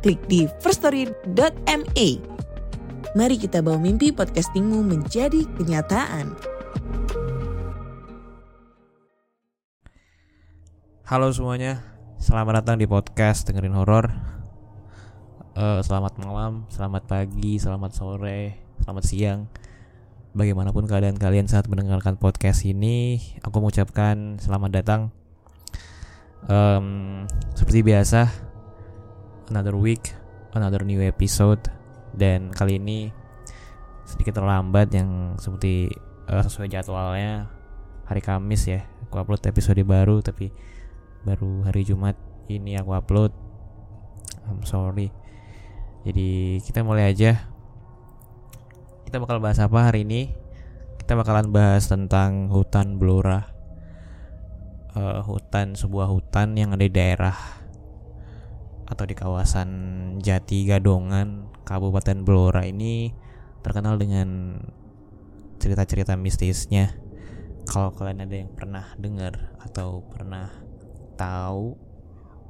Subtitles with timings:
[0.00, 2.08] klik di firststory.me.
[3.12, 6.32] Mari kita bawa mimpi podcastingmu menjadi kenyataan.
[11.04, 11.82] Halo semuanya,
[12.22, 14.08] selamat datang di podcast dengerin horor.
[15.58, 19.40] Eh, selamat malam, selamat pagi, selamat sore, selamat siang.
[20.30, 25.00] Bagaimanapun keadaan kalian saat mendengarkan podcast ini, aku mengucapkan selamat datang.
[26.46, 27.26] Em,
[27.58, 28.49] seperti biasa,
[29.50, 30.14] another week,
[30.54, 31.66] another new episode,
[32.14, 33.10] dan kali ini
[34.06, 35.90] sedikit terlambat yang seperti
[36.30, 37.50] eh, sesuai jadwalnya
[38.06, 38.86] hari Kamis ya.
[39.10, 40.54] Aku upload episode baru, tapi
[41.26, 42.14] baru hari Jumat
[42.46, 43.34] ini aku upload.
[44.46, 45.10] I'm sorry.
[46.06, 47.50] Jadi kita mulai aja.
[49.04, 50.30] Kita bakal bahas apa hari ini?
[50.96, 53.50] Kita bakalan bahas tentang hutan Blora.
[54.94, 57.59] Eh, hutan sebuah hutan yang ada di daerah
[58.90, 59.70] atau di kawasan
[60.18, 63.14] Jati Gadongan, Kabupaten Blora ini
[63.62, 64.58] terkenal dengan
[65.62, 66.98] cerita-cerita mistisnya.
[67.70, 70.50] Kalau kalian ada yang pernah dengar atau pernah
[71.14, 71.78] tahu,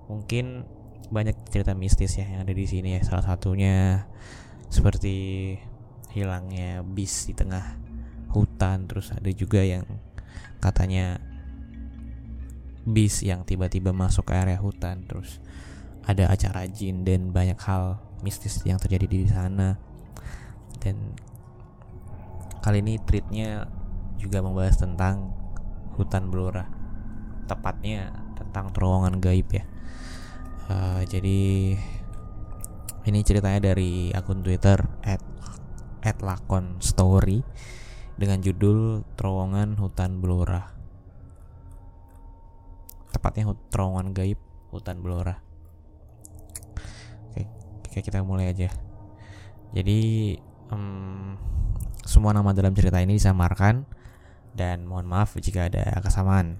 [0.09, 0.65] mungkin
[1.13, 3.05] banyak cerita mistis ya yang ada di sini ya.
[3.05, 4.09] Salah satunya
[4.73, 5.59] seperti
[6.15, 7.77] hilangnya bis di tengah
[8.33, 9.85] hutan, terus ada juga yang
[10.63, 11.21] katanya
[12.87, 15.43] bis yang tiba-tiba masuk ke area hutan, terus
[16.07, 19.77] ada acara jin dan banyak hal mistis yang terjadi di sana.
[20.81, 21.17] Dan
[22.65, 23.69] kali ini treatnya
[24.21, 25.33] juga membahas tentang
[25.97, 26.69] hutan Blora,
[27.49, 29.65] tepatnya tentang terowongan gaib ya.
[30.71, 31.41] Uh, jadi
[33.09, 35.21] ini ceritanya dari akun Twitter at,
[36.21, 37.45] lakon story
[38.17, 40.73] dengan judul terowongan hutan Blora.
[43.11, 44.41] Tepatnya terowongan gaib
[44.73, 45.50] hutan Blora.
[47.91, 48.71] Oke, kita mulai aja.
[49.75, 50.39] Jadi
[50.71, 51.35] em,
[52.07, 53.83] semua nama dalam cerita ini disamarkan
[54.55, 56.55] dan mohon maaf jika ada kesamaan.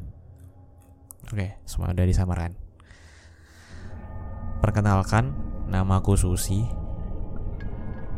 [1.31, 2.59] Oke, semua udah disamarkan.
[4.59, 5.31] Perkenalkan,
[5.71, 6.67] namaku Susi.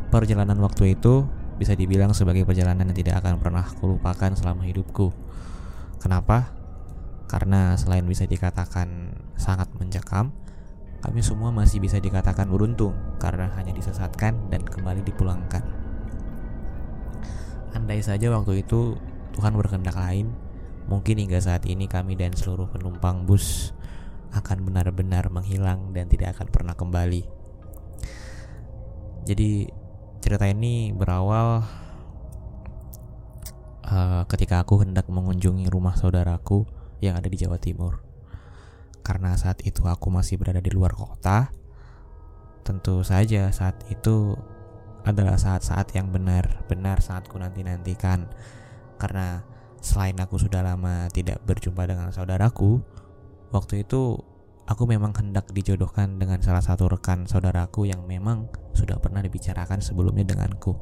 [0.09, 1.28] Perjalanan waktu itu
[1.61, 5.12] bisa dibilang sebagai perjalanan yang tidak akan pernah kulupakan selama hidupku.
[6.01, 6.56] Kenapa?
[7.28, 10.33] Karena selain bisa dikatakan sangat mencekam,
[11.03, 15.67] kami semua masih bisa dikatakan beruntung karena hanya disesatkan dan kembali dipulangkan.
[17.75, 18.95] Andai saja waktu itu
[19.35, 20.31] Tuhan berkehendak lain,
[20.87, 23.75] mungkin hingga saat ini kami dan seluruh penumpang bus
[24.31, 27.23] akan benar-benar menghilang dan tidak akan pernah kembali.
[29.27, 29.67] Jadi
[30.23, 31.67] cerita ini berawal
[33.91, 36.63] eh, ketika aku hendak mengunjungi rumah saudaraku
[37.03, 38.12] yang ada di Jawa Timur.
[39.03, 41.51] Karena saat itu aku masih berada di luar kota,
[42.63, 44.39] tentu saja saat itu
[45.03, 48.31] adalah saat-saat yang benar-benar sangat ku nanti-nantikan.
[48.99, 49.43] Karena
[49.83, 52.79] selain aku sudah lama tidak berjumpa dengan saudaraku,
[53.51, 54.15] waktu itu
[54.71, 58.47] aku memang hendak dijodohkan dengan salah satu rekan saudaraku yang memang
[58.79, 60.79] sudah pernah dibicarakan sebelumnya denganku.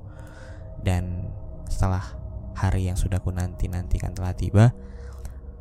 [0.85, 1.33] Dan
[1.65, 2.05] setelah
[2.53, 4.77] hari yang sudah ku nanti-nantikan telah tiba,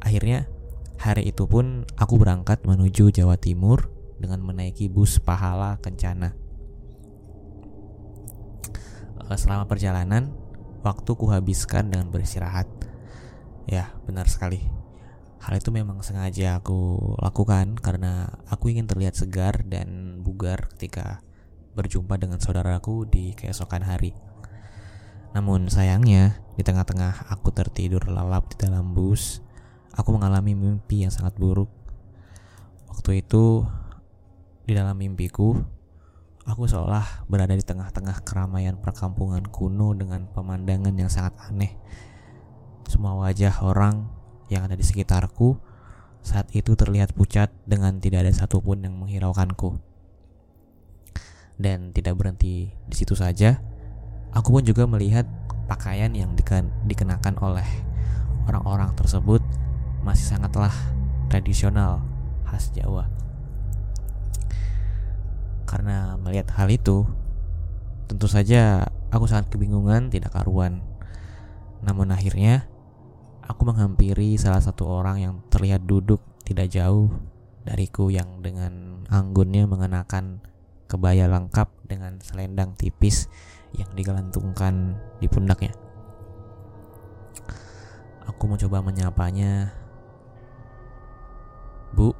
[0.03, 0.51] akhirnya
[0.99, 3.87] hari itu pun aku berangkat menuju Jawa Timur
[4.19, 6.35] dengan menaiki bus Pahala Kencana.
[9.23, 10.35] Eh, Selama perjalanan,
[10.83, 12.67] waktu kuhabiskan dengan beristirahat.
[13.63, 14.59] Ya, benar sekali.
[15.39, 21.23] Hal itu memang sengaja aku lakukan karena aku ingin terlihat segar dan bugar ketika
[21.79, 24.11] berjumpa dengan saudaraku di keesokan hari.
[25.31, 29.39] Namun sayangnya, di tengah-tengah aku tertidur lelap di dalam bus,
[29.95, 31.69] aku mengalami mimpi yang sangat buruk.
[32.89, 33.63] Waktu itu,
[34.65, 35.57] di dalam mimpiku,
[36.45, 41.77] aku seolah berada di tengah-tengah keramaian perkampungan kuno dengan pemandangan yang sangat aneh.
[42.89, 44.09] Semua wajah orang
[44.49, 45.61] yang ada di sekitarku
[46.25, 49.77] saat itu terlihat pucat dengan tidak ada satupun yang menghiraukanku.
[51.59, 53.61] Dan tidak berhenti di situ saja,
[54.33, 55.27] aku pun juga melihat
[55.69, 57.67] pakaian yang diken- dikenakan oleh
[58.49, 59.43] orang-orang tersebut
[60.09, 60.73] masih sangatlah
[61.29, 62.01] tradisional
[62.49, 63.05] khas Jawa.
[65.69, 67.05] Karena melihat hal itu,
[68.09, 70.81] tentu saja aku sangat kebingungan tidak karuan.
[71.85, 72.65] Namun akhirnya
[73.45, 77.13] aku menghampiri salah satu orang yang terlihat duduk tidak jauh
[77.61, 80.41] dariku yang dengan anggunnya mengenakan
[80.89, 83.29] kebaya lengkap dengan selendang tipis
[83.77, 85.69] yang digelantungkan di pundaknya.
[88.25, 89.78] Aku mencoba menyapanya.
[91.93, 92.13] Bu.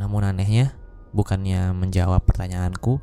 [0.00, 0.72] Namun anehnya,
[1.12, 3.00] bukannya menjawab pertanyaanku,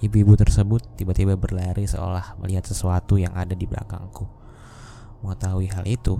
[0.00, 4.24] ibu-ibu tersebut tiba-tiba berlari seolah melihat sesuatu yang ada di belakangku.
[5.20, 6.16] Mengetahui hal itu,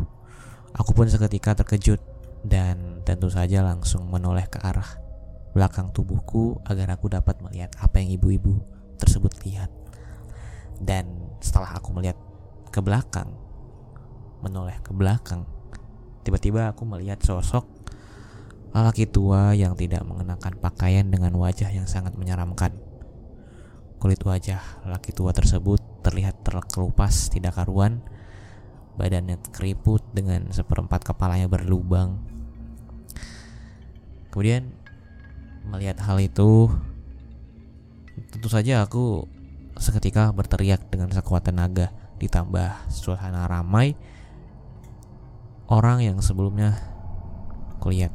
[0.76, 2.00] aku pun seketika terkejut
[2.44, 5.00] dan tentu saja langsung menoleh ke arah
[5.50, 8.62] belakang tubuhku agar aku dapat melihat apa yang ibu-ibu
[9.02, 9.70] tersebut lihat.
[10.80, 12.16] Dan setelah aku melihat
[12.70, 13.34] ke belakang,
[14.40, 15.44] menoleh ke belakang,
[16.30, 17.66] tiba-tiba aku melihat sosok
[18.70, 22.70] lelaki tua yang tidak mengenakan pakaian dengan wajah yang sangat menyeramkan.
[23.98, 27.98] Kulit wajah lelaki tua tersebut terlihat terkelupas tidak karuan,
[28.94, 32.22] badannya keriput dengan seperempat kepalanya berlubang.
[34.30, 34.80] Kemudian
[35.68, 36.72] Melihat hal itu,
[38.32, 39.28] tentu saja aku
[39.76, 43.92] seketika berteriak dengan sekuat tenaga, ditambah suasana ramai
[45.70, 46.76] orang yang sebelumnya
[47.80, 48.12] kulihat.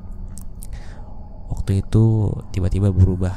[1.49, 3.33] Waktu itu tiba-tiba berubah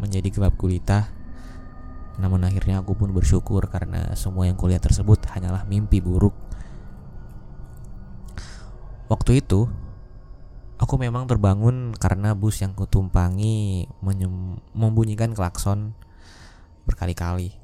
[0.00, 1.12] menjadi gelap gulita.
[2.18, 6.34] Namun akhirnya aku pun bersyukur karena semua yang kulihat tersebut hanyalah mimpi buruk.
[9.06, 9.68] Waktu itu
[10.82, 13.86] Aku memang terbangun karena bus yang kutumpangi
[14.74, 15.94] membunyikan klakson
[16.90, 17.54] berkali-kali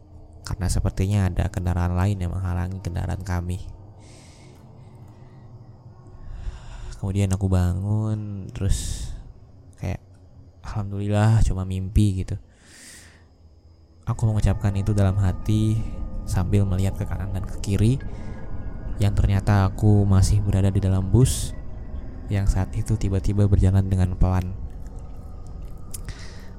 [0.46, 3.77] karena sepertinya ada kendaraan lain yang menghalangi kendaraan kami.
[6.98, 9.10] Kemudian aku bangun terus
[9.78, 10.02] kayak
[10.66, 12.34] alhamdulillah cuma mimpi gitu.
[14.02, 15.78] Aku mengucapkan itu dalam hati
[16.26, 18.02] sambil melihat ke kanan dan ke kiri
[18.98, 21.54] yang ternyata aku masih berada di dalam bus
[22.28, 24.52] yang saat itu tiba-tiba berjalan dengan pelan.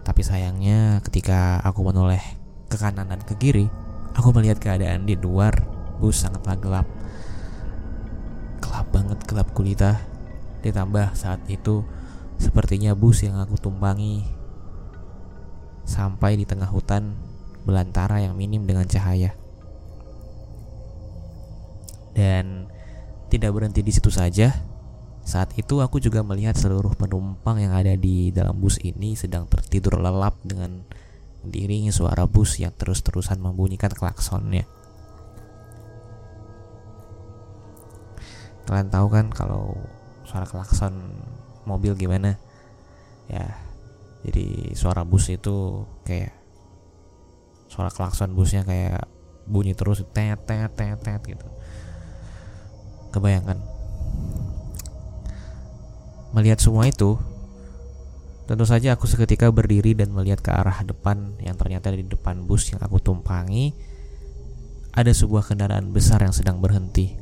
[0.07, 2.24] Tapi sayangnya ketika aku menoleh
[2.71, 3.69] ke kanan dan ke kiri,
[4.18, 5.53] aku melihat keadaan di luar
[6.01, 6.88] bus sangatlah gelap.
[8.63, 10.01] Gelap banget, gelap gulita.
[10.59, 11.83] Ditambah saat itu
[12.39, 14.23] sepertinya bus yang aku tumpangi
[15.83, 17.17] sampai di tengah hutan
[17.67, 19.35] belantara yang minim dengan cahaya.
[22.15, 22.67] Dan
[23.31, 24.51] tidak berhenti di situ saja,
[25.23, 30.01] saat itu aku juga melihat seluruh penumpang yang ada di dalam bus ini sedang tertidur
[30.01, 30.81] lelap dengan
[31.45, 34.65] diiringi suara bus yang terus-terusan membunyikan klaksonnya.
[38.67, 39.77] Kalian tahu kan kalau
[40.29, 40.93] suara klakson
[41.65, 42.37] mobil gimana?
[43.25, 43.57] Ya,
[44.21, 46.37] jadi suara bus itu kayak
[47.69, 49.09] suara klakson busnya kayak
[49.49, 51.47] bunyi terus tet tet tet tet gitu.
[53.09, 53.57] Kebayangkan
[56.29, 57.17] Melihat semua itu,
[58.45, 62.69] tentu saja aku seketika berdiri dan melihat ke arah depan yang ternyata di depan bus
[62.69, 63.73] yang aku tumpangi
[64.93, 67.17] ada sebuah kendaraan besar yang sedang berhenti.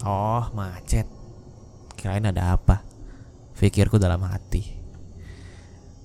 [0.00, 1.04] Oh, macet.
[1.92, 2.80] Kirain ada apa?
[3.60, 4.64] Pikirku dalam hati.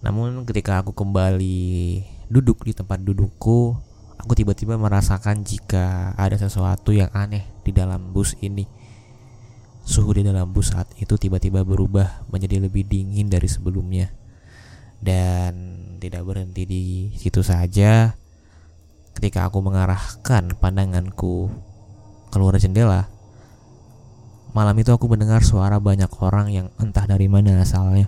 [0.03, 3.71] Namun ketika aku kembali duduk di tempat dudukku,
[4.19, 8.67] aku tiba-tiba merasakan jika ada sesuatu yang aneh di dalam bus ini.
[9.87, 14.11] Suhu di dalam bus saat itu tiba-tiba berubah menjadi lebih dingin dari sebelumnya.
[14.99, 15.55] Dan
[16.03, 16.83] tidak berhenti di
[17.15, 18.11] situ saja.
[19.15, 21.47] Ketika aku mengarahkan pandanganku
[22.35, 23.14] keluar jendela,
[24.55, 28.07] malam itu aku mendengar suara banyak orang yang entah dari mana asalnya.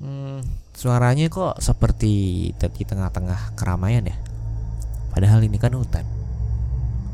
[0.00, 0.40] Hmm,
[0.72, 4.16] suaranya kok seperti di tengah-tengah keramaian ya?
[5.12, 6.08] Padahal ini kan hutan.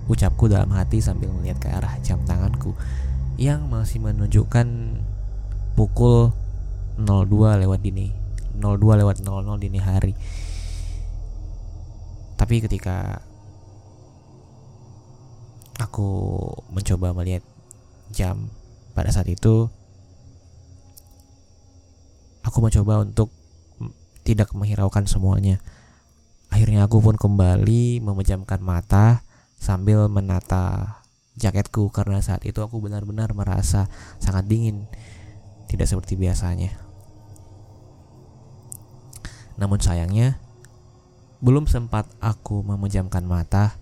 [0.06, 2.78] Ucapku dalam hati sambil melihat ke arah jam tanganku
[3.34, 5.02] yang masih menunjukkan
[5.74, 6.30] pukul
[7.02, 8.14] 02 lewat dini
[8.62, 10.14] 02 lewat 00 dini hari.
[12.38, 13.25] Tapi ketika
[15.76, 16.32] aku
[16.72, 17.44] mencoba melihat
[18.12, 18.48] jam
[18.96, 19.68] pada saat itu
[22.46, 23.28] aku mencoba untuk
[24.26, 25.62] tidak menghiraukan semuanya.
[26.50, 29.22] Akhirnya aku pun kembali memejamkan mata
[29.58, 30.98] sambil menata
[31.36, 33.90] jaketku karena saat itu aku benar-benar merasa
[34.22, 34.86] sangat dingin,
[35.70, 36.74] tidak seperti biasanya.
[39.60, 40.38] Namun sayangnya,
[41.40, 43.76] belum sempat aku memejamkan mata,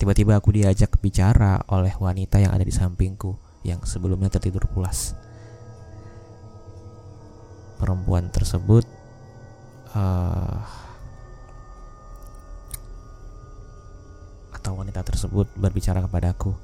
[0.00, 3.36] Tiba-tiba aku diajak bicara oleh wanita yang ada di sampingku
[3.68, 5.12] yang sebelumnya tertidur pulas.
[7.76, 8.88] Perempuan tersebut
[9.92, 10.64] uh,
[14.56, 16.56] atau wanita tersebut berbicara kepadaku.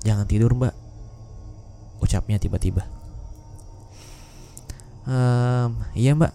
[0.00, 0.72] Jangan tidur mbak,
[2.00, 2.88] ucapnya tiba-tiba.
[5.04, 6.32] Ehm, iya mbak,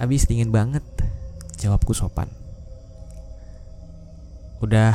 [0.00, 0.93] abis dingin banget
[1.64, 2.28] Jawabku sopan.
[4.60, 4.92] Udah,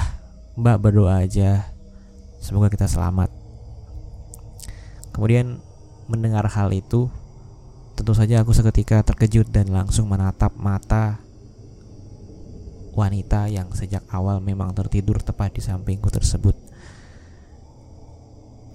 [0.54, 1.66] Mbak berdoa aja.
[2.38, 3.34] Semoga kita selamat.
[5.10, 5.58] Kemudian
[6.06, 7.10] mendengar hal itu,
[7.98, 11.18] tentu saja aku seketika terkejut dan langsung menatap mata
[12.94, 16.54] wanita yang sejak awal memang tertidur tepat di sampingku tersebut.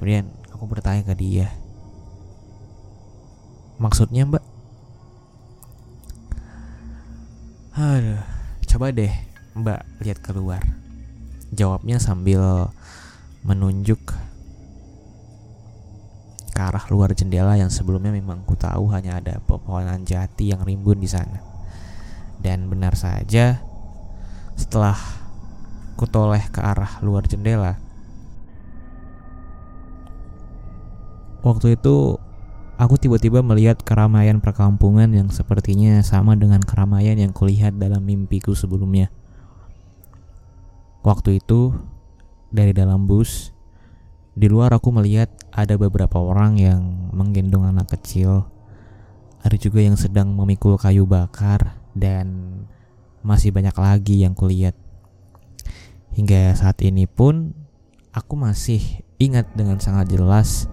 [0.03, 1.47] Kemudian aku bertanya ke dia,
[3.79, 4.44] "Maksudnya, Mbak?"
[7.85, 8.17] Aduh,
[8.65, 9.13] coba deh
[9.53, 10.65] Mbak lihat keluar.
[11.53, 12.73] Jawabnya sambil
[13.45, 14.01] menunjuk
[16.57, 20.97] ke arah luar jendela yang sebelumnya memang ku tahu hanya ada pepohonan jati yang rimbun
[20.97, 21.45] di sana.
[22.41, 23.61] Dan benar saja,
[24.57, 24.97] setelah
[26.01, 27.77] ku toleh ke arah luar jendela,
[31.45, 32.17] waktu itu
[32.75, 39.15] Aku tiba-tiba melihat keramaian perkampungan yang sepertinya sama dengan keramaian yang kulihat dalam mimpiku sebelumnya.
[41.07, 41.71] Waktu itu,
[42.51, 43.55] dari dalam bus,
[44.35, 46.83] di luar aku melihat ada beberapa orang yang
[47.15, 48.51] menggendong anak kecil.
[49.47, 52.59] Ada juga yang sedang memikul kayu bakar dan
[53.23, 54.75] masih banyak lagi yang kulihat.
[56.19, 57.55] Hingga saat ini pun
[58.11, 58.83] aku masih
[59.23, 60.67] ingat dengan sangat jelas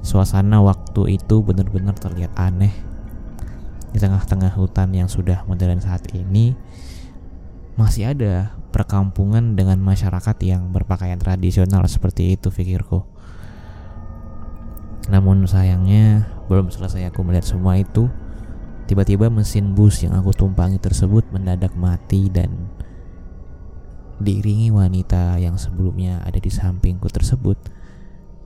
[0.00, 2.72] Suasana waktu itu benar-benar terlihat aneh.
[3.90, 6.56] Di tengah-tengah hutan yang sudah modern saat ini,
[7.76, 13.02] masih ada perkampungan dengan masyarakat yang berpakaian tradisional seperti itu pikirku.
[15.10, 18.06] Namun sayangnya belum selesai aku melihat semua itu,
[18.86, 22.70] tiba-tiba mesin bus yang aku tumpangi tersebut mendadak mati dan
[24.20, 27.56] diiringi wanita yang sebelumnya ada di sampingku tersebut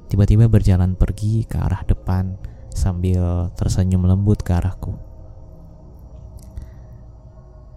[0.09, 2.37] tiba-tiba berjalan pergi ke arah depan
[2.75, 4.99] sambil tersenyum lembut ke arahku.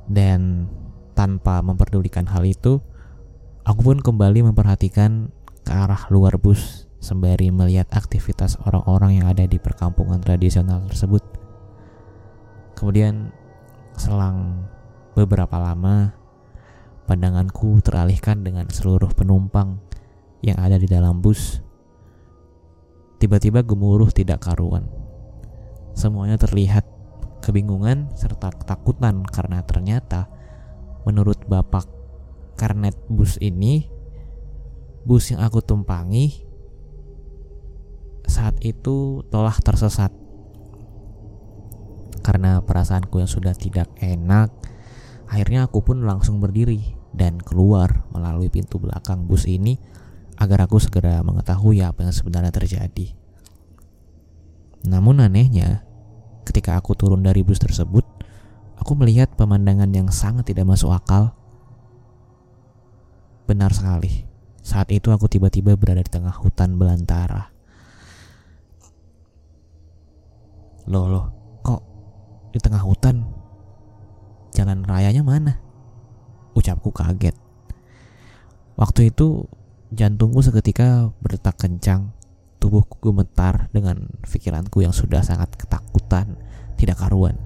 [0.08, 0.72] Dan
[1.14, 2.80] tanpa memperdulikan hal itu,
[3.68, 5.30] aku pun kembali memperhatikan
[5.68, 11.22] ke arah luar bus sembari melihat aktivitas orang-orang yang ada di perkampungan tradisional tersebut.
[12.74, 13.32] Kemudian
[13.98, 14.70] selang
[15.14, 16.14] beberapa lama,
[17.10, 19.82] pandanganku teralihkan dengan seluruh penumpang
[20.46, 21.66] yang ada di dalam bus
[23.18, 24.86] Tiba-tiba gemuruh tidak karuan.
[25.98, 26.86] Semuanya terlihat
[27.42, 30.30] kebingungan serta ketakutan karena ternyata
[31.08, 31.88] menurut bapak
[32.60, 33.88] karnet bus ini
[35.08, 36.44] bus yang aku tumpangi
[38.28, 40.12] saat itu telah tersesat
[42.20, 44.52] karena perasaanku yang sudah tidak enak
[45.32, 46.84] akhirnya aku pun langsung berdiri
[47.16, 49.80] dan keluar melalui pintu belakang bus ini
[50.38, 53.18] agar aku segera mengetahui apa yang sebenarnya terjadi.
[54.86, 55.82] Namun anehnya,
[56.46, 58.06] ketika aku turun dari bus tersebut,
[58.78, 61.34] aku melihat pemandangan yang sangat tidak masuk akal.
[63.50, 64.30] Benar sekali,
[64.62, 67.50] saat itu aku tiba-tiba berada di tengah hutan belantara.
[70.88, 71.26] Loh, loh,
[71.66, 71.82] kok
[72.54, 73.28] di tengah hutan?
[74.56, 75.60] Jalan rayanya mana?
[76.56, 77.36] Ucapku kaget.
[78.78, 79.50] Waktu itu
[79.88, 82.12] Jantungku seketika berdetak kencang,
[82.60, 86.36] tubuhku gemetar dengan pikiranku yang sudah sangat ketakutan,
[86.76, 87.40] tidak karuan.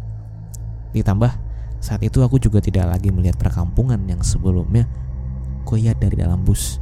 [0.90, 1.30] Ditambah,
[1.78, 4.90] saat itu aku juga tidak lagi melihat perkampungan yang sebelumnya
[5.70, 6.82] kulihat dari dalam bus.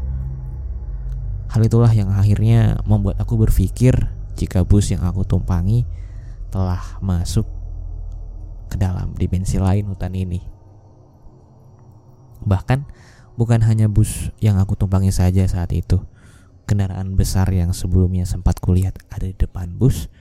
[1.52, 3.96] Hal itulah yang akhirnya membuat aku berpikir
[4.40, 5.84] jika bus yang aku tumpangi
[6.56, 7.44] telah masuk
[8.72, 10.40] ke dalam dimensi lain hutan ini.
[12.48, 12.80] Bahkan
[13.40, 16.04] Bukan hanya bus yang aku tumpangi saja saat itu.
[16.68, 20.12] Kendaraan besar yang sebelumnya sempat kulihat ada di depan bus,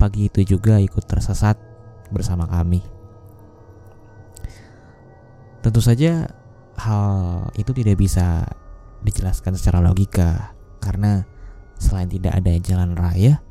[0.00, 1.60] pagi itu juga ikut tersesat
[2.08, 2.80] bersama kami.
[5.60, 6.32] Tentu saja
[6.80, 7.04] hal
[7.60, 8.48] itu tidak bisa
[9.04, 11.28] dijelaskan secara logika karena
[11.76, 13.44] selain tidak ada jalan raya,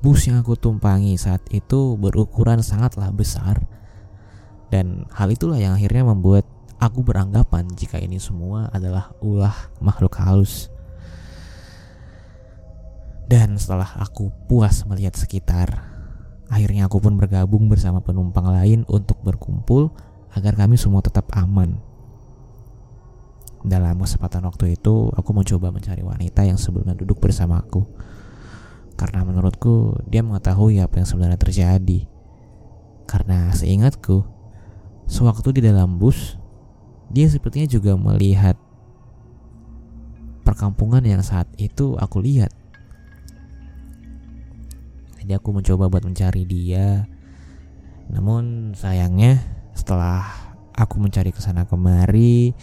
[0.00, 3.60] bus yang aku tumpangi saat itu berukuran sangatlah besar
[4.72, 6.46] dan hal itulah yang akhirnya membuat
[6.80, 9.52] Aku beranggapan jika ini semua adalah ulah
[9.84, 10.72] makhluk halus.
[13.28, 15.76] Dan setelah aku puas melihat sekitar,
[16.48, 19.92] akhirnya aku pun bergabung bersama penumpang lain untuk berkumpul
[20.32, 21.76] agar kami semua tetap aman.
[23.60, 27.84] Dalam kesempatan waktu itu, aku mencoba mencari wanita yang sebelumnya duduk bersamaku.
[28.96, 32.08] Karena menurutku, dia mengetahui apa yang sebenarnya terjadi.
[33.04, 34.24] Karena seingatku,
[35.04, 36.39] sewaktu di dalam bus,
[37.10, 38.54] dia sepertinya juga melihat
[40.46, 42.54] perkampungan yang saat itu aku lihat.
[45.18, 47.04] Jadi aku mencoba buat mencari dia.
[48.10, 49.42] Namun sayangnya
[49.74, 50.26] setelah
[50.74, 52.54] aku mencari ke sana kemari,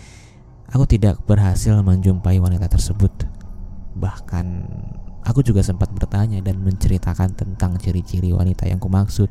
[0.72, 3.12] aku tidak berhasil menjumpai wanita tersebut.
[4.00, 4.46] Bahkan
[5.28, 9.28] aku juga sempat bertanya dan menceritakan tentang ciri-ciri wanita yang kumaksud.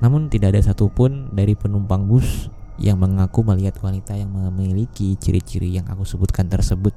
[0.00, 2.48] Namun tidak ada satupun dari penumpang bus
[2.82, 6.90] yang mengaku melihat wanita yang memiliki ciri-ciri yang aku sebutkan tersebut.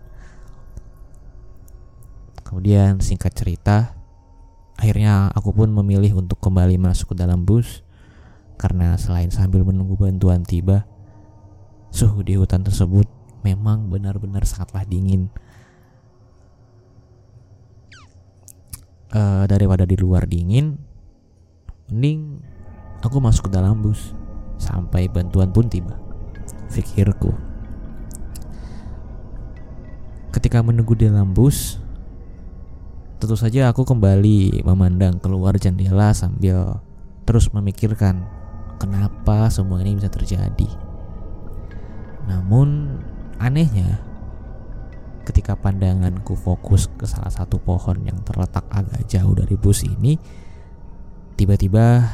[2.41, 3.93] Kemudian singkat cerita,
[4.81, 7.85] akhirnya aku pun memilih untuk kembali masuk ke dalam bus
[8.57, 10.89] karena selain sambil menunggu bantuan tiba,
[11.93, 13.07] Suhu di hutan tersebut
[13.45, 15.31] memang benar-benar sangatlah dingin.
[19.15, 20.75] Uh, daripada di luar dingin,
[21.87, 22.43] mending
[22.99, 24.11] aku masuk ke dalam bus
[24.57, 25.97] sampai bantuan pun tiba.
[26.71, 27.31] Pikirku.
[30.35, 31.79] Ketika menunggu di dalam bus,
[33.17, 36.83] tentu saja aku kembali memandang keluar jendela sambil
[37.23, 38.27] terus memikirkan
[38.77, 40.67] kenapa semua ini bisa terjadi.
[42.27, 42.99] Namun
[43.39, 44.03] anehnya
[45.25, 50.21] ketika pandanganku fokus ke salah satu pohon yang terletak agak jauh dari bus ini,
[51.33, 52.05] tiba-tiba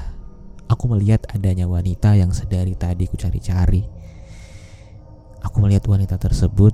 [0.72, 3.84] aku melihat adanya wanita yang sedari tadi ku cari-cari.
[5.44, 6.72] Aku melihat wanita tersebut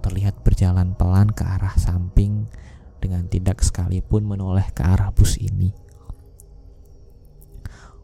[0.00, 2.48] terlihat berjalan pelan ke arah samping
[2.96, 5.76] dengan tidak sekalipun menoleh ke arah bus ini.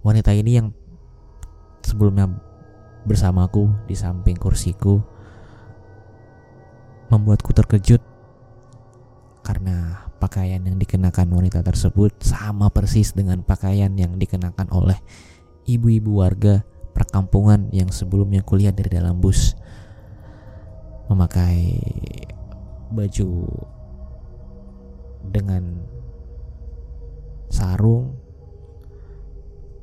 [0.04, 0.68] Wanita ini yang
[1.80, 2.28] sebelumnya
[3.08, 5.00] bersamaku di samping kursiku
[7.08, 8.02] membuatku terkejut
[9.46, 14.98] karena pakaian yang dikenakan wanita tersebut sama persis dengan pakaian yang dikenakan oleh
[15.68, 16.64] ibu-ibu warga
[16.96, 19.52] perkampungan yang sebelumnya kuliah dari dalam bus
[21.12, 21.76] memakai
[22.88, 23.30] baju
[25.26, 25.84] dengan
[27.52, 28.16] sarung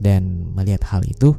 [0.02, 1.38] dan melihat hal itu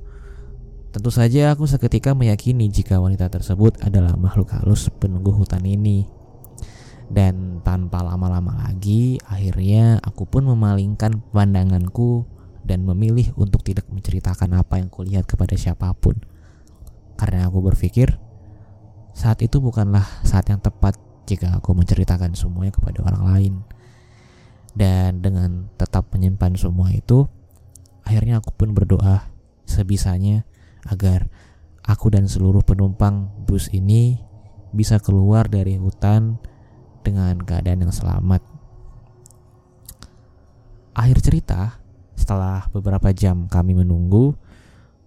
[0.95, 6.07] Tentu saja aku seketika meyakini jika wanita tersebut adalah makhluk halus penunggu hutan ini.
[7.09, 12.25] Dan tanpa lama-lama lagi, akhirnya aku pun memalingkan pandanganku
[12.65, 16.17] dan memilih untuk tidak menceritakan apa yang kulihat kepada siapa pun.
[17.21, 18.17] Karena aku berpikir,
[19.15, 23.55] saat itu bukanlah saat yang tepat jika aku menceritakan semuanya kepada orang lain.
[24.75, 27.31] Dan dengan tetap menyimpan semua itu,
[28.03, 29.31] akhirnya aku pun berdoa
[29.69, 30.43] sebisanya
[30.89, 31.31] agar
[31.87, 34.19] aku dan seluruh penumpang bus ini
[34.75, 36.43] bisa keluar dari hutan
[37.05, 38.41] dengan keadaan yang selamat.
[40.97, 41.79] Akhir cerita,
[42.17, 44.33] setelah beberapa jam kami menunggu,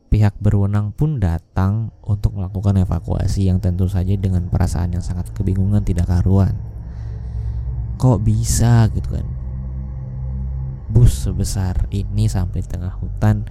[0.08, 5.82] pihak berwenang pun datang untuk melakukan evakuasi yang tentu saja dengan perasaan yang sangat kebingungan
[5.82, 6.56] tidak karuan.
[7.98, 9.28] Kok bisa gitu kan?
[10.88, 13.50] Bus sebesar ini sampai tengah hutan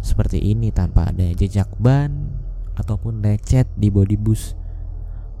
[0.00, 2.32] seperti ini tanpa ada jejak ban
[2.76, 4.56] ataupun lecet di bodi bus.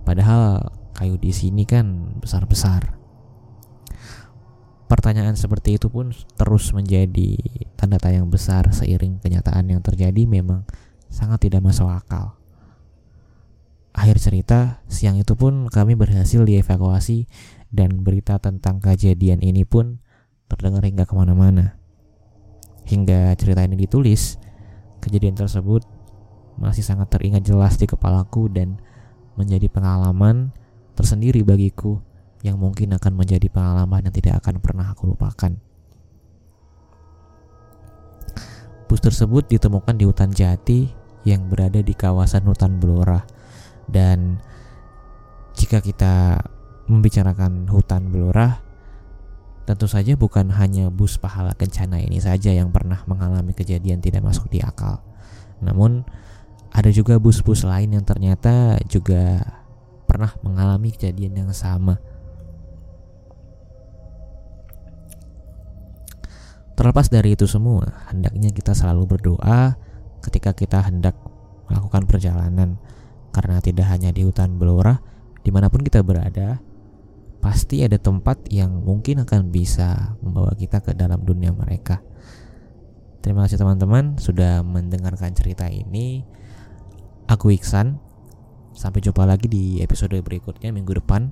[0.04, 2.98] Padahal kayu di sini kan besar-besar.
[4.90, 7.38] Pertanyaan seperti itu pun terus menjadi
[7.78, 10.66] tanda tanya besar seiring kenyataan yang terjadi memang
[11.06, 12.34] sangat tidak masuk akal.
[13.94, 17.26] Akhir cerita, siang itu pun kami berhasil dievakuasi
[17.70, 20.02] dan berita tentang kejadian ini pun
[20.50, 21.78] terdengar hingga ke mana-mana.
[22.86, 24.38] Hingga cerita ini ditulis,
[25.00, 25.82] Kejadian tersebut
[26.60, 28.76] masih sangat teringat jelas di kepalaku dan
[29.32, 30.52] menjadi pengalaman
[31.00, 31.96] tersendiri bagiku
[32.44, 35.56] yang mungkin akan menjadi pengalaman yang tidak akan pernah aku lupakan.
[38.84, 40.92] Bus tersebut ditemukan di hutan jati
[41.24, 43.24] yang berada di kawasan hutan Belora
[43.88, 44.40] dan
[45.56, 46.40] jika kita
[46.90, 48.70] membicarakan hutan Belora
[49.70, 54.50] Tentu saja bukan hanya bus pahala kencana ini saja yang pernah mengalami kejadian tidak masuk
[54.50, 54.98] di akal.
[55.62, 56.02] Namun
[56.74, 59.38] ada juga bus-bus lain yang ternyata juga
[60.20, 61.96] pernah mengalami kejadian yang sama.
[66.76, 69.80] Terlepas dari itu semua, hendaknya kita selalu berdoa
[70.20, 71.16] ketika kita hendak
[71.72, 72.76] melakukan perjalanan
[73.32, 75.00] karena tidak hanya di hutan belora,
[75.40, 76.60] di mana pun kita berada,
[77.40, 82.04] pasti ada tempat yang mungkin akan bisa membawa kita ke dalam dunia mereka.
[83.24, 86.28] Terima kasih teman-teman sudah mendengarkan cerita ini.
[87.24, 88.09] Aku Iksan.
[88.74, 91.30] Sampai jumpa lagi di episode berikutnya minggu depan.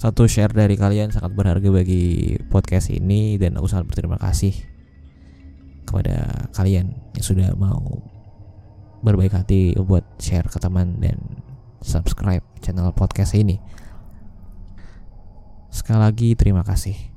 [0.00, 4.56] Satu share dari kalian sangat berharga bagi podcast ini dan aku sangat berterima kasih
[5.84, 8.00] kepada kalian yang sudah mau
[9.04, 11.18] berbaik hati buat share ke teman dan
[11.84, 13.60] subscribe channel podcast ini.
[15.68, 17.09] Sekali lagi terima kasih.